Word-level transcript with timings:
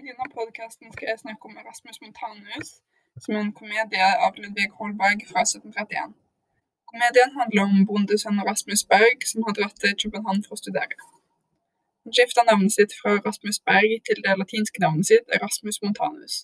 I 0.00 0.02
denne 0.08 0.34
podkasten 0.38 0.92
skal 0.92 1.08
jeg 1.10 1.18
snakke 1.20 1.44
om 1.48 1.56
Erasmus 1.62 1.98
Montanus, 2.02 2.68
som 3.22 3.34
er 3.34 3.42
en 3.44 3.58
komedie 3.60 4.06
av 4.26 4.38
Ludvig 4.40 4.70
Holberg 4.78 5.26
fra 5.30 5.42
1731. 5.44 6.14
Komedien 6.92 7.34
handler 7.40 7.66
om 7.66 7.82
bondesønnen 7.90 8.46
Rasmus 8.50 8.82
Berg, 8.92 9.18
som 9.30 9.44
har 9.46 9.58
dratt 9.58 9.76
til 9.82 9.92
København 10.02 10.40
for 10.46 10.56
å 10.56 10.60
studere. 10.62 10.96
Han 12.04 12.16
skifter 12.16 12.48
navnet 12.48 12.76
sitt 12.78 12.96
fra 13.00 13.18
Rasmus 13.26 13.60
Berg 13.68 13.92
til 14.08 14.24
det 14.24 14.38
latinske 14.40 14.84
navnet 14.86 15.10
sitt 15.10 15.36
Erasmus 15.36 15.82
Montanus. 15.84 16.40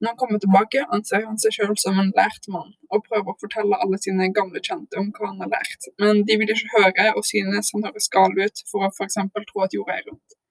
Når 0.00 0.10
han 0.10 0.20
kommer 0.24 0.42
tilbake, 0.42 0.84
anser 0.98 1.30
han 1.30 1.38
seg 1.44 1.56
selv 1.60 1.78
som 1.84 2.02
en 2.02 2.12
lært 2.18 2.50
mann, 2.56 2.74
og 2.90 3.06
prøver 3.06 3.30
å 3.30 3.40
fortelle 3.46 3.82
alle 3.82 4.02
sine 4.02 4.32
gamle 4.40 4.66
kjente 4.68 4.98
om 4.98 5.14
hva 5.14 5.30
han 5.30 5.42
har 5.46 5.54
lært, 5.54 5.92
men 6.02 6.26
de 6.26 6.42
vil 6.42 6.56
ikke 6.56 6.74
høre 6.76 7.10
og 7.14 7.30
synes 7.30 7.70
han 7.76 7.86
høres 7.86 8.10
gal 8.18 8.34
ut 8.44 8.66
for 8.72 8.90
å 8.90 8.94
f.eks. 8.96 9.22
tro 9.52 9.68
at 9.70 9.78
jorda 9.78 10.00
er 10.02 10.08
rundt. 10.10 10.41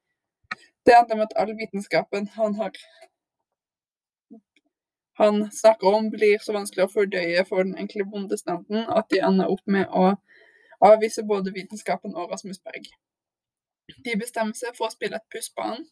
Det 0.85 0.95
handler 0.97 1.15
om 1.15 1.25
at 1.27 1.37
all 1.37 1.53
vitenskapen 1.57 2.27
han 2.37 2.55
har 2.55 2.71
han 5.21 5.51
snakker 5.51 5.87
om, 5.93 6.09
blir 6.09 6.39
så 6.41 6.53
vanskelig 6.55 6.87
å 6.87 6.91
fordøye 6.91 7.43
for 7.45 7.61
den 7.61 7.75
enkle 7.77 8.07
bondestanden 8.09 8.87
at 8.89 9.09
de 9.13 9.19
ender 9.21 9.51
opp 9.53 9.61
med 9.69 9.91
å 9.93 10.15
avvise 10.81 11.21
både 11.27 11.53
vitenskapen 11.53 12.15
og 12.15 12.31
Rasmus 12.31 12.57
Berg. 12.65 12.87
De 14.05 14.15
bestemmer 14.17 14.57
seg 14.57 14.73
for 14.77 14.87
å 14.87 14.93
spille 14.95 15.19
et 15.19 15.27
puss 15.33 15.51
på 15.53 15.67
han, 15.67 15.85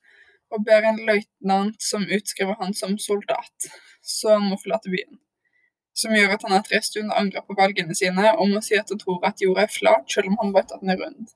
og 0.49 0.65
ber 0.65 0.87
en 0.87 1.01
løytnant 1.05 1.77
som 1.83 2.07
utskriver 2.09 2.57
han 2.61 2.73
som 2.73 2.97
soldat, 2.97 3.69
så 4.01 4.37
han 4.37 4.47
må 4.49 4.57
forlate 4.57 4.89
byen. 4.89 5.19
Som 5.93 6.15
gjør 6.15 6.33
at 6.33 6.45
han 6.47 6.55
etter 6.57 6.79
en 6.79 6.87
stund 6.87 7.13
angrer 7.13 7.45
på 7.45 7.57
valgene 7.59 7.93
sine 7.97 8.31
og 8.31 8.49
må 8.49 8.63
si 8.65 8.79
at 8.79 8.89
han 8.89 9.01
tror 9.01 9.21
at 9.29 9.43
jorda 9.43 9.67
er 9.67 9.73
flat, 9.73 10.07
selv 10.09 10.31
om 10.31 10.39
han 10.41 10.55
vet 10.55 10.71
at 10.73 10.81
den 10.81 10.95
er 10.95 11.03
rund. 11.03 11.35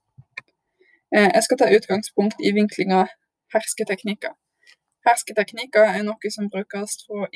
Eh, 1.13 1.29
jeg 1.29 1.45
skal 1.45 1.59
ta 1.61 1.69
utgangspunkt 1.77 2.41
i 2.41 2.55
vinklinga 2.55 3.03
hersketeknikker. 3.53 4.33
Hersketeknikker 5.07 5.85
er 5.97 6.03
noe 6.07 6.31
som 6.35 6.49
brukes 6.53 6.99
for, 7.07 7.27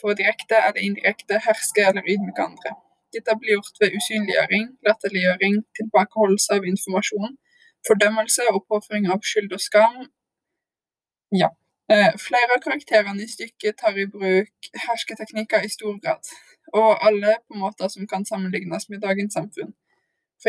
for 0.00 0.18
direkte 0.18 0.58
eller 0.58 0.82
indirekte 0.88 1.38
herske 1.46 1.84
eller 1.90 2.08
ydmyke 2.14 2.42
andre. 2.48 2.74
Dette 3.14 3.36
blir 3.38 3.56
gjort 3.56 3.80
ved 3.80 3.96
usynliggjøring, 3.98 4.68
latterliggjøring, 4.86 5.58
tilbakeholdelse 5.78 6.56
av 6.56 6.66
informasjon, 6.72 7.36
fordømmelse 7.86 8.46
og 8.54 8.64
påføring 8.70 9.10
av 9.12 9.20
skyld 9.30 9.52
og 9.56 9.62
skam. 9.68 9.98
Ja. 11.42 11.50
Eh, 11.92 12.10
flere 12.26 12.56
av 12.56 12.62
karakterene 12.64 13.22
i 13.22 13.28
stykket 13.28 13.78
tar 13.82 13.98
i 14.00 14.08
bruk 14.16 14.70
hersketeknikker 14.86 15.66
i 15.66 15.70
stor 15.76 15.98
grad, 16.02 16.30
og 16.72 17.06
alle 17.06 17.36
på 17.46 17.58
måter 17.62 17.90
som 17.92 18.08
kan 18.08 18.24
sammenlignes 18.24 18.88
med 18.88 19.02
dagens 19.06 19.36
samfunn. 19.38 19.74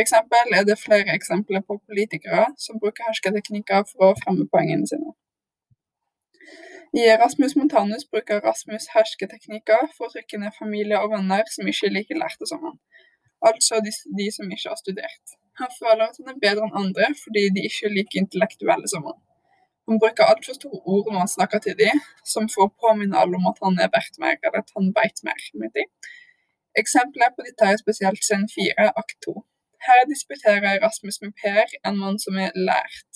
Eksempel 0.01 0.55
er 0.57 0.63
det 0.65 0.79
flere 0.81 1.13
eksempler 1.13 1.61
på 1.67 1.77
politikere 1.87 2.45
som 2.57 2.79
bruker 2.81 3.05
hersketeknikker 3.09 3.83
for 3.91 4.09
å 4.09 4.15
fremme 4.23 4.47
poengene 4.53 4.89
sine. 4.89 5.13
I 6.97 7.03
Rasmus 7.21 7.55
Montanus 7.57 8.05
bruker 8.13 8.41
Rasmus 8.47 8.87
hersketeknikker 8.93 9.87
for 9.97 10.07
å 10.07 10.13
trykke 10.13 10.39
ned 10.41 10.57
familie 10.57 10.97
og 11.01 11.13
venner 11.13 11.45
som 11.53 11.69
ikke 11.69 11.87
er 11.89 11.95
like 11.97 12.17
lærte 12.17 12.49
som 12.49 12.65
han. 12.65 12.79
Altså 13.49 13.79
de, 13.85 13.93
de, 14.17 14.27
som 14.33 14.49
ikke 14.49 14.69
har 14.71 14.79
studert. 14.81 15.37
Han 15.61 15.71
føler 15.77 16.03
at 16.07 16.17
han 16.19 16.33
er 16.33 16.41
bedre 16.45 16.67
enn 16.67 16.81
andre 16.81 17.11
fordi 17.21 17.47
de 17.55 17.65
ikke 17.69 17.89
er 17.89 17.95
like 17.97 18.21
intellektuelle 18.21 18.89
som 18.89 19.05
han. 19.09 19.17
Han 19.89 19.99
bruker 20.01 20.29
altfor 20.29 20.57
store 20.57 20.81
ord 20.95 21.09
når 21.11 21.19
han 21.25 21.33
snakker 21.37 21.63
til 21.65 21.77
dem, 21.77 22.03
som 22.33 22.49
får 22.55 22.69
påminne 22.81 23.19
alle 23.19 23.41
om 23.41 23.49
at 23.51 23.57
han 23.65 23.81
er 23.83 23.89
verdt 23.95 24.21
mer, 24.23 24.37
eller 24.41 24.61
at 24.63 24.71
han 24.77 24.93
veit 24.99 25.25
mer. 25.27 25.41
med 25.61 25.73
dem. 25.77 25.89
Eksempler 26.81 27.33
på 27.35 27.45
dette 27.47 27.67
er 27.71 27.81
spesielt 27.81 28.23
scene 28.25 28.47
4, 28.53 28.93
akt 29.01 29.17
2. 29.25 29.33
Her 29.87 30.01
disputerer 30.11 30.81
Rasmus 30.85 31.17
med 31.21 31.31
Per, 31.41 31.67
en 31.87 31.97
mann 32.01 32.19
som 32.25 32.35
er 32.45 32.51
lært, 32.69 33.11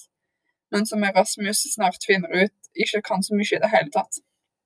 men 0.71 0.85
som 0.89 1.03
Rasmus 1.17 1.59
snart 1.75 2.01
finner 2.07 2.31
ut 2.43 2.57
ikke 2.83 3.01
kan 3.09 3.23
så 3.23 3.31
mye 3.39 3.55
i 3.57 3.61
det 3.63 3.71
hele 3.75 3.91
tatt. 3.97 4.19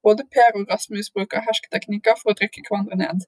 Både 0.05 0.23
Per 0.33 0.52
og 0.58 0.63
Rasmus 0.71 1.08
bruker 1.16 1.45
hersketeknikker 1.47 2.16
for 2.21 2.31
å 2.31 2.38
trykke 2.39 2.63
hverandre 2.66 2.97
ned, 3.03 3.19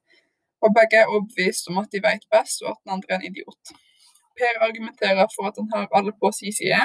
og 0.63 0.73
begge 0.77 0.97
er 1.01 1.11
overbevist 1.13 1.69
om 1.69 1.77
at 1.81 1.91
de 1.93 2.01
vet 2.07 2.25
best, 2.35 2.63
og 2.63 2.71
at 2.71 2.79
den 2.81 2.93
andre 2.95 3.11
er 3.13 3.19
en 3.19 3.27
idiot. 3.29 3.73
Per 4.39 4.55
argumenterer 4.67 5.27
for 5.35 5.49
at 5.49 5.59
han 5.61 5.69
har 5.73 5.87
alle 5.97 6.13
på 6.21 6.31
sin 6.39 6.55
side, 6.59 6.81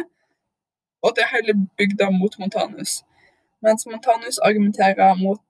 og 1.05 1.15
det 1.17 1.25
er 1.25 1.35
hele 1.37 1.55
bygda 1.79 2.11
mot 2.21 2.35
Montanus, 2.43 2.93
mens 3.65 3.87
Montanus 3.91 4.39
argumenterer 4.49 5.15
mot, 5.25 5.41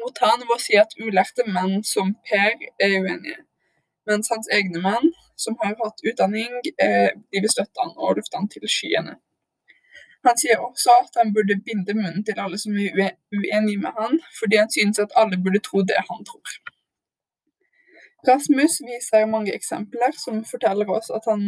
mot 0.00 0.24
han 0.24 0.46
ved 0.46 0.56
å 0.56 0.60
si 0.64 0.80
at 0.84 0.96
ulærte 1.04 1.44
menn 1.56 1.84
som 1.92 2.16
Per 2.30 2.56
er 2.86 2.96
uenige, 3.02 3.42
mens 4.08 4.30
hans 4.32 4.48
egne 4.58 4.82
menn 4.84 5.12
som 5.38 5.56
har 5.62 5.76
hatt 5.82 6.04
utdanning, 6.08 6.52
eh, 6.84 7.10
vil 7.32 7.50
støtte 7.50 7.82
han 7.82 7.94
og 7.96 8.16
løfte 8.18 8.38
han 8.40 8.48
til 8.52 8.66
skyene. 8.76 9.14
Han 10.26 10.38
sier 10.40 10.58
også 10.68 10.94
at 11.04 11.20
han 11.20 11.30
burde 11.34 11.60
binde 11.66 11.94
munnen 11.94 12.24
til 12.26 12.40
alle 12.42 12.58
som 12.58 12.74
er 12.78 13.14
uenige 13.38 13.82
med 13.84 13.92
han, 14.00 14.18
fordi 14.40 14.56
han 14.62 14.70
synes 14.76 14.98
at 14.98 15.14
alle 15.20 15.38
burde 15.44 15.62
tro 15.68 15.78
det 15.90 16.00
han 16.10 16.24
tror. 16.30 16.48
Rasmus 18.28 18.74
viser 18.90 19.26
mange 19.34 19.54
eksempler 19.54 20.12
som 20.24 20.44
forteller 20.52 20.90
oss 20.90 21.10
at 21.18 21.24
han, 21.30 21.42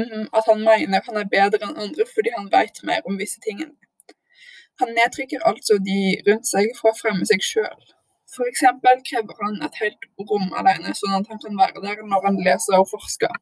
mm, 0.00 0.26
at 0.38 0.44
han 0.50 0.60
mener 0.70 1.04
han 1.08 1.20
er 1.20 1.32
bedre 1.36 1.60
enn 1.66 1.80
andre 1.84 2.06
fordi 2.14 2.32
han 2.36 2.48
vet 2.56 2.80
mer 2.88 3.02
om 3.04 3.18
visse 3.20 3.40
ting. 3.46 3.60
Han 4.80 4.94
nedtrykker 4.98 5.44
altså 5.50 5.76
de 5.88 5.98
rundt 6.28 6.48
seg 6.48 6.72
for 6.78 6.90
å 6.90 6.98
fremme 7.02 7.28
seg 7.28 7.44
sjøl. 7.44 7.82
Eksempel 8.40 9.02
krever 9.04 9.40
han 9.44 9.58
et 9.66 9.74
helt 9.82 10.06
rom 10.28 10.52
alene, 10.56 10.94
sånn 10.96 11.18
at 11.18 11.28
han 11.28 11.40
kan 11.40 11.58
være 11.58 11.82
der 11.84 12.04
når 12.08 12.28
han 12.28 12.38
leser 12.46 12.78
og 12.78 12.88
forsker. 12.88 13.34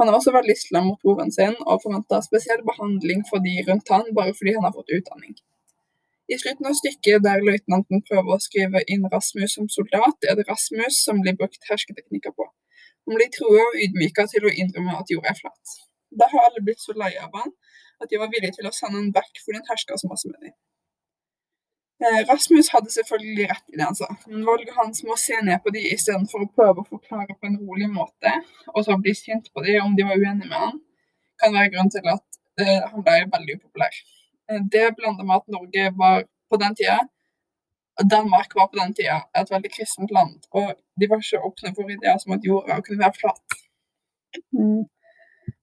Han 0.00 0.08
er 0.08 0.16
også 0.16 0.32
veldig 0.34 0.56
slem 0.58 0.88
mot 0.88 1.02
broren 1.04 1.30
sin, 1.34 1.54
og 1.68 1.82
forventer 1.82 2.22
spesiell 2.24 2.64
behandling 2.66 3.22
for 3.28 3.44
de 3.44 3.58
rundt 3.68 3.92
han 3.92 4.08
bare 4.16 4.32
fordi 4.38 4.56
han 4.56 4.64
har 4.66 4.74
fått 4.74 4.94
utdanning. 4.96 5.36
I 6.32 6.38
slutten 6.40 6.66
av 6.70 6.76
stykket 6.78 7.22
der 7.26 7.44
løytnanten 7.44 8.00
prøver 8.08 8.32
å 8.34 8.40
skrive 8.40 8.80
inn 8.88 9.04
Rasmus 9.12 9.58
som 9.58 9.68
soldat, 9.68 10.16
er 10.24 10.38
det 10.38 10.48
Rasmus 10.48 11.02
som 11.04 11.20
blir 11.20 11.36
brukt 11.36 11.68
hersketeknikker 11.68 12.32
på. 12.32 12.48
Han 13.04 13.20
blir 13.20 13.28
trua 13.36 13.66
og 13.68 13.80
ydmyka 13.84 14.24
til 14.32 14.48
å 14.48 14.54
innrømme 14.62 14.96
at 15.02 15.12
jorda 15.12 15.34
er 15.34 15.40
flat. 15.42 15.74
Da 16.08 16.30
har 16.32 16.48
alle 16.48 16.64
blitt 16.64 16.80
så 16.80 16.96
lei 16.96 17.12
av 17.20 17.36
han 17.36 17.52
at 18.00 18.08
de 18.10 18.18
var 18.18 18.32
villige 18.32 18.56
til 18.56 18.68
å 18.70 18.72
sende 18.72 18.96
han 18.96 19.12
vekk 19.12 19.42
fordi 19.44 19.60
han 19.60 19.68
herska 19.68 20.00
så 20.00 20.08
masse 20.08 20.30
med 20.30 20.40
dem. 20.40 20.56
Eh, 22.02 22.20
Rasmus 22.28 22.68
hadde 22.74 22.90
selvfølgelig 22.90 23.44
rett 23.50 23.68
i 23.70 23.78
det 23.78 23.84
han 23.86 23.94
sa, 23.94 24.08
men 24.26 24.46
valget 24.46 24.74
hans 24.74 25.04
med 25.04 25.14
å 25.14 25.20
se 25.20 25.36
ned 25.46 25.62
på 25.62 25.70
de 25.74 25.82
istedenfor 25.94 26.42
å 26.42 26.50
prøve 26.58 26.82
å 26.82 26.88
forklare 26.88 27.36
på 27.38 27.46
en 27.46 27.60
rolig 27.62 27.86
måte, 27.92 28.32
og 28.72 28.82
så 28.86 28.96
bli 28.98 29.14
sint 29.14 29.46
på 29.54 29.62
de 29.62 29.76
om 29.82 29.94
de 29.94 30.06
var 30.08 30.18
uenige 30.18 30.50
med 30.50 30.58
han, 30.58 30.80
kan 31.42 31.54
være 31.54 31.70
grunn 31.74 31.92
til 31.94 32.10
at 32.10 32.38
uh, 32.60 32.82
han 32.90 33.04
ble 33.06 33.14
veldig 33.36 33.56
upopulær. 33.60 34.00
Uh, 34.50 34.60
det 34.74 34.84
blanda 34.98 35.26
med 35.26 35.36
at 35.38 35.54
Norge 35.54 35.86
var 36.00 36.26
på 36.50 36.60
den 36.62 36.76
tida 36.78 36.98
Danmark 38.02 38.54
var 38.58 38.66
på 38.66 38.78
den 38.80 38.94
tida 38.94 39.20
et 39.38 39.50
veldig 39.50 39.70
kristent 39.70 40.10
land, 40.10 40.40
og 40.50 40.74
de 40.98 41.08
var 41.10 41.22
ikke 41.22 41.46
åpne 41.46 41.70
for 41.76 41.90
ideer 41.94 42.18
som 42.18 42.34
at 42.34 42.46
jorda 42.46 42.80
kunne 42.82 43.04
være 43.04 43.20
flat. 43.20 43.58
Mm. 44.50 44.82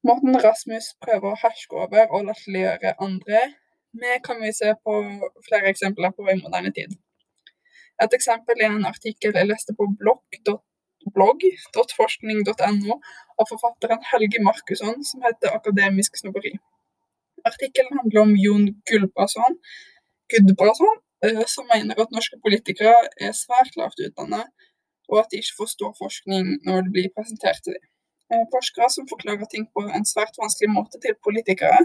Måten 0.07 0.37
Rasmus 0.45 0.93
prøver 1.03 1.33
å 1.33 1.39
herske 1.43 1.75
over 1.75 2.07
og 2.07 2.29
latterliggjøre 2.29 2.95
andre 3.03 3.41
det 3.93 4.23
kan 4.25 4.41
vi 4.43 4.51
se 4.55 4.73
på 4.85 4.93
flere 5.47 5.67
eksempler 5.73 6.09
på 6.15 6.21
i 6.31 6.41
moderne 6.43 6.71
tid. 6.77 6.91
Et 8.03 8.13
eksempel 8.17 8.55
er 8.61 8.69
en 8.71 8.91
artikkel 8.93 9.31
jeg 9.35 9.49
leste 9.49 9.71
på 9.77 9.83
blogg.forskning.no 10.01 12.93
av 13.39 13.45
forfatteren 13.51 14.01
Helge 14.11 14.39
Markusson 14.47 14.97
som 15.09 15.19
heter 15.25 15.47
'Akademisk 15.51 16.11
snobberi'. 16.17 16.61
Artikkelen 17.49 17.97
handler 17.99 18.21
om 18.21 18.33
Jon 18.45 18.65
Gulbrason, 18.87 19.53
Gudbrason, 20.31 20.95
eh, 21.25 21.45
som 21.53 21.63
mener 21.73 21.95
at 22.01 22.13
norske 22.15 22.37
politikere 22.45 22.97
er 23.25 23.31
svært 23.43 23.73
lavt 23.79 24.03
utdannet, 24.07 24.45
og 25.09 25.15
at 25.19 25.27
de 25.31 25.39
ikke 25.41 25.59
forstår 25.61 25.91
forskning 26.03 26.45
når 26.65 26.77
det 26.85 26.91
blir 26.95 27.13
presentert 27.17 27.59
til 27.63 27.73
dem. 27.75 27.85
Eh, 28.31 28.45
forskere 28.55 28.87
som 28.95 29.09
forklarer 29.13 29.47
ting 29.53 29.65
på 29.75 29.81
en 29.97 30.05
svært 30.13 30.35
vanskelig 30.43 30.69
måte 30.77 30.95
til 31.03 31.13
politikere, 31.27 31.79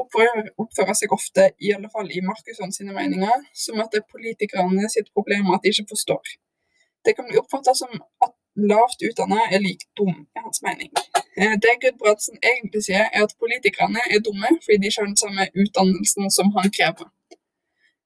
oppfører, 0.00 0.48
oppfører 0.62 0.96
seg 0.98 1.12
ofte, 1.16 1.50
i 1.60 1.72
alle 1.76 1.90
fall 1.92 2.08
i 2.10 2.22
Markusson 2.24 2.72
sine 2.74 2.94
meninger, 2.96 3.44
som 3.64 3.80
at 3.82 3.92
det 3.92 4.02
er 4.02 4.12
politikerne 4.14 4.88
sitt 4.92 5.10
problem 5.16 5.52
at 5.54 5.64
de 5.64 5.72
ikke 5.74 5.92
forstår. 5.94 6.36
Det 7.04 7.16
kan 7.16 7.26
bli 7.28 7.40
oppfattet 7.40 7.76
som 7.80 7.92
at 8.24 8.32
lavt 8.72 9.00
utdannet 9.08 9.54
er 9.54 9.64
lik 9.64 9.82
dum, 9.98 10.14
i 10.36 10.44
hans 10.44 10.62
mening. 10.66 10.92
Eh, 11.40 11.54
det 11.64 11.80
Gudbrandsen 11.82 12.36
egentlig 12.52 12.84
sier, 12.86 13.08
er 13.08 13.24
at 13.26 13.34
politikerne 13.42 14.02
er 14.14 14.20
dumme 14.26 14.50
fordi 14.62 14.78
de 14.80 14.90
ikke 14.90 15.00
har 15.00 15.10
den 15.10 15.22
samme 15.24 15.48
utdannelsen 15.62 16.30
som 16.36 16.52
han 16.56 16.68
krever. 16.78 17.08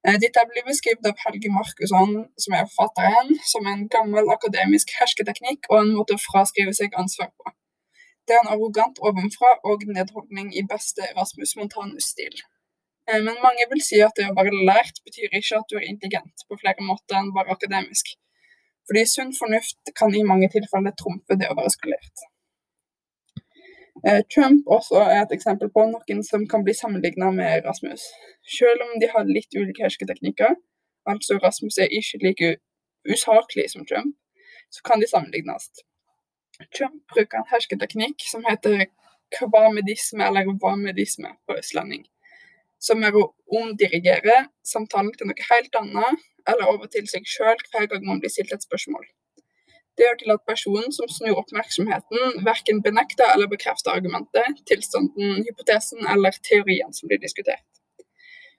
Eh, 0.06 0.17
dette 0.23 0.47
blir 0.50 0.65
beskrevet 0.71 1.09
av 1.11 1.19
Helge 1.25 1.50
Markusson, 1.59 2.12
som 2.44 2.53
er 2.55 2.69
forfatteren, 2.71 3.32
som 3.53 3.67
en 3.73 3.89
gammel 3.94 4.31
akademisk 4.37 4.94
hersketeknikk 5.00 5.67
og 5.71 5.81
en 5.81 5.94
måte 5.99 6.15
å 6.15 6.25
fraskrive 6.29 6.75
seg 6.79 6.94
ansvar 7.03 7.32
på. 7.35 7.55
Det 8.26 8.34
er 8.34 8.43
en 8.43 8.52
arrogant 8.55 8.99
ovenfra 9.06 9.52
og 9.70 9.82
nedholdning 9.96 10.52
i 10.58 10.62
beste 10.73 11.02
Rasmus 11.19 11.56
Montanus-stil. 11.58 12.37
Eh, 13.08 13.20
men 13.26 13.43
mange 13.46 13.67
vil 13.70 13.82
si 13.88 14.00
at 14.02 14.17
det 14.19 14.28
å 14.31 14.37
være 14.38 14.64
lært 14.69 15.02
betyr 15.06 15.31
ikke 15.31 15.61
at 15.61 15.69
du 15.70 15.76
er 15.78 15.87
intelligent 15.87 16.46
på 16.49 16.58
flere 16.62 16.87
måter 16.88 17.20
enn 17.20 17.34
bare 17.37 17.55
akademisk. 17.55 18.17
Fordi 18.87 19.05
sunn 19.11 19.32
fornuft 19.34 19.94
kan 19.99 20.14
i 20.14 20.26
mange 20.26 20.50
tilfeller 20.55 20.94
trumfe 20.99 21.38
det 21.38 21.50
å 21.50 21.58
være 21.58 21.75
skolert. 21.75 22.26
Eh, 24.06 24.23
Trump 24.34 24.67
også 24.79 25.00
er 25.06 25.22
et 25.22 25.34
eksempel 25.38 25.70
på 25.75 25.87
noen 25.90 26.22
som 26.26 26.44
kan 26.50 26.67
bli 26.67 26.75
sammenlignet 26.76 27.34
med 27.34 27.64
Rasmus. 27.67 28.05
Selv 28.58 28.84
om 28.87 28.99
de 29.02 29.08
har 29.14 29.26
litt 29.26 29.55
ulike 29.56 29.87
hersketeknikker, 29.87 30.55
altså 31.11 31.38
Rasmus 31.43 31.79
er 31.82 31.94
ikke 31.99 32.22
like 32.26 32.55
usaklig 33.06 33.70
som 33.70 33.87
Trump, 33.87 34.14
så 34.70 34.82
kan 34.87 35.00
de 35.02 35.08
sammenlignes. 35.11 35.70
Trump 36.76 37.03
bruker 37.12 37.41
en 37.41 37.50
hersketeknikk 37.50 38.23
som 38.31 38.44
heter 38.47 38.87
kvamedisme, 39.37 40.25
eller 40.25 40.49
vamedisme 40.62 41.35
på 41.47 41.58
østlending. 41.61 42.06
Som 42.79 43.05
er 43.05 43.17
å 43.17 43.29
omdirigere 43.61 44.47
samtalen 44.64 45.12
til 45.17 45.31
noe 45.31 45.49
helt 45.50 45.79
annet, 45.81 46.25
eller 46.47 46.73
over 46.73 46.91
til 46.93 47.06
seg 47.11 47.26
sjøl 47.29 47.58
hver 47.73 47.88
gang 47.91 48.05
man 48.06 48.20
blir 48.23 48.32
stilt 48.32 48.53
et 48.55 48.67
spørsmål. 48.67 49.06
Det 49.97 50.05
gjør 50.05 50.19
til 50.20 50.32
at 50.35 50.44
personen 50.49 50.93
som 50.93 51.08
snur 51.08 51.38
oppmerksomheten, 51.41 52.43
verken 52.44 52.82
benekter 52.85 53.31
eller 53.32 53.49
bekrefter 53.49 53.97
argumentet, 53.97 54.61
tilstanden, 54.69 55.41
hypotesen 55.49 56.05
eller 56.12 56.37
teorien 56.44 56.93
som 56.93 57.08
blir 57.08 57.23
diskutert. 57.23 57.64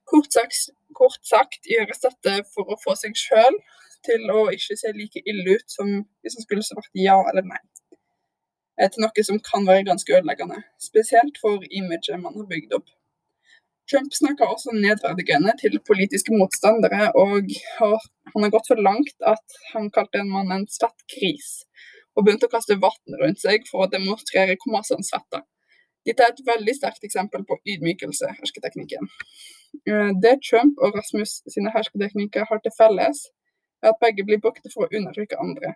Kort 0.10 0.34
sagt, 0.34 0.72
kort 0.98 1.22
sagt 1.30 1.70
gjøres 1.70 2.02
dette 2.02 2.40
for 2.56 2.74
å 2.74 2.80
få 2.82 2.96
seg 2.98 3.14
sjøl 3.20 3.60
til 4.08 4.26
å 4.34 4.48
ikke 4.56 4.78
se 4.80 4.94
like 4.96 5.22
ille 5.30 5.60
ut 5.60 5.78
som 5.78 5.92
hvis 6.24 6.40
en 6.40 6.48
skulle 6.48 6.66
svart 6.66 6.90
ja 6.98 7.20
eller 7.30 7.46
nei. 7.46 7.62
Til 8.78 9.02
noe 9.02 9.24
som 9.26 9.40
kan 9.42 9.66
være 9.66 9.88
ganske 9.88 10.14
ødeleggende, 10.14 10.62
spesielt 10.78 11.40
for 11.42 11.64
imaget 11.80 12.20
man 12.22 12.36
har 12.38 12.50
bygd 12.50 12.76
opp. 12.78 12.92
Trump 13.90 14.14
snakker 14.14 14.46
også 14.46 14.74
nedverdigende 14.76 15.54
til 15.62 15.80
politiske 15.88 16.36
motstandere, 16.36 17.12
og 17.16 17.48
han 18.34 18.44
har 18.44 18.52
gått 18.54 18.68
så 18.68 18.76
langt 18.76 19.16
at 19.34 19.60
han 19.74 19.88
kalte 19.96 20.20
en 20.22 20.34
mann 20.34 20.52
en 20.52 20.68
svett 20.68 21.06
gris, 21.14 21.48
og 22.16 22.26
begynte 22.26 22.50
å 22.50 22.54
kaste 22.54 22.78
vann 22.84 23.20
rundt 23.22 23.40
seg 23.42 23.64
for 23.72 23.86
å 23.86 23.92
demonstrere 23.94 24.58
hvor 24.60 24.76
masse 24.76 24.94
han 24.94 25.08
svetter. 25.08 25.46
Dette 26.08 26.24
er 26.24 26.36
et 26.36 26.46
veldig 26.52 26.76
sterkt 26.76 27.08
eksempel 27.08 27.48
på 27.48 27.58
ydmykelse, 27.68 28.30
hersketeknikken. 28.42 29.10
Eh, 29.88 30.12
det 30.24 30.38
Trump 30.50 30.80
og 30.84 30.96
Rasmus 30.96 31.42
sine 31.52 31.72
hersketeknikker 31.74 32.48
har 32.52 32.62
til 32.64 32.76
felles, 32.78 33.26
er 33.84 33.94
at 33.94 34.00
begge 34.04 34.28
blir 34.28 34.40
brukt 34.44 34.68
for 34.74 34.86
å 34.86 34.92
undertrykke 35.00 35.40
andre, 35.40 35.76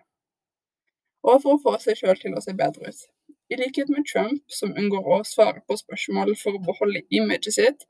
og 1.22 1.42
for 1.42 1.56
å 1.56 1.60
få 1.64 1.74
seg 1.82 1.98
sjøl 1.98 2.18
til 2.20 2.36
å 2.36 2.42
se 2.44 2.54
bedre 2.58 2.90
ut. 2.90 3.02
I 3.52 3.58
likhet 3.60 3.90
med 3.92 4.06
Trump, 4.08 4.40
som 4.48 4.72
unngår 4.78 5.08
å 5.12 5.18
svare 5.28 5.60
på 5.68 5.76
spørsmål 5.76 6.32
for 6.40 6.56
å 6.56 6.62
beholde 6.66 7.02
imaget 7.12 7.52
sitt, 7.58 7.84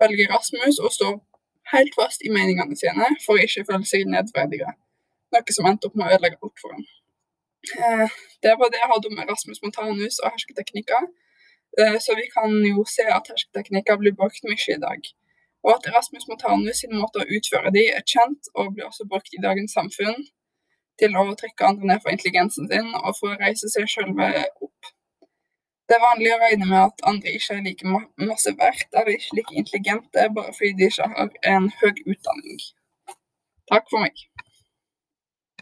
velger 0.00 0.30
Rasmus 0.32 0.80
å 0.80 0.90
stå 0.92 1.10
helt 1.72 1.94
fast 1.98 2.24
i 2.24 2.32
meningene 2.32 2.76
sine 2.78 3.10
for 3.24 3.36
å 3.36 3.44
ikke 3.44 3.66
føle 3.68 3.88
seg 3.88 4.08
nedverdiget, 4.08 4.78
noe 5.34 5.56
som 5.56 5.68
endte 5.68 5.90
opp 5.90 5.98
med 5.98 6.08
å 6.08 6.16
ødelegge 6.16 6.40
alt 6.40 6.62
for 6.64 6.76
ham. 6.76 6.86
Eh, 7.76 8.14
det 8.42 8.54
var 8.58 8.72
det 8.72 8.80
jeg 8.80 8.90
hadde 8.90 9.10
om 9.10 9.20
Rasmus 9.28 9.60
Montanus 9.62 10.18
og 10.22 10.32
hersketeknikker. 10.32 11.10
Eh, 11.78 11.98
så 12.04 12.16
vi 12.18 12.26
kan 12.32 12.52
jo 12.66 12.84
se 12.88 13.06
at 13.06 13.28
hersketeknikker 13.30 14.00
blir 14.00 14.16
brukt 14.18 14.42
mye 14.48 14.74
i 14.74 14.80
dag. 14.82 15.12
Og 15.62 15.76
at 15.76 15.86
Rasmus 15.94 16.26
Montanus 16.28 16.82
sin 16.82 16.96
måte 16.98 17.22
å 17.22 17.28
utføre 17.36 17.70
de 17.76 17.86
er 17.92 18.02
kjent 18.14 18.50
og 18.56 18.74
blir 18.74 18.88
også 18.88 19.06
brukt 19.08 19.36
i 19.36 19.44
dagens 19.44 19.76
samfunn 19.78 20.24
til 21.00 21.16
å 21.16 21.24
trekke 21.38 21.68
andre 21.68 21.88
ned 21.92 22.02
for 22.02 22.12
intelligensen 22.12 22.68
sin 22.70 22.90
og 22.98 23.14
for 23.18 23.32
å 23.32 23.40
reise 23.40 23.70
seg 23.72 23.88
sjølve 23.90 24.28
opp. 24.64 24.92
Det 25.88 25.98
er 25.98 26.04
vanlig 26.04 26.30
å 26.32 26.40
regne 26.40 26.68
med 26.68 26.78
at 26.80 27.02
andre 27.08 27.34
ikke 27.36 27.56
er 27.58 27.64
like 27.66 27.94
masse 28.28 28.52
verdt 28.58 28.94
eller 28.96 29.16
ikke 29.16 29.38
like 29.38 29.58
intelligente 29.60 30.28
bare 30.36 30.54
fordi 30.56 30.72
de 30.78 30.88
ikke 30.88 31.08
har 31.16 31.32
en 31.54 31.68
høy 31.82 32.04
utdanning. 32.14 32.62
Takk 33.72 33.90
for 33.90 34.04
meg. 34.04 34.16